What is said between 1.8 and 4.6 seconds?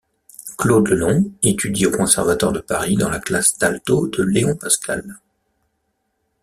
au Conservatoire de Paris dans la classe d'alto de Léon